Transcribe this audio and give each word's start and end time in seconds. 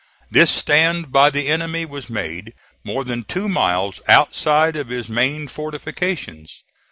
This 0.31 0.49
stand 0.49 1.11
by 1.11 1.29
the 1.29 1.45
enemy 1.47 1.85
was 1.85 2.09
made 2.09 2.55
more 2.83 3.03
than 3.03 3.23
two 3.23 3.47
miles 3.47 4.01
outside 4.09 4.75
of 4.75 4.87
his 4.89 5.09
main 5.09 5.47
fortifications. 5.47 6.63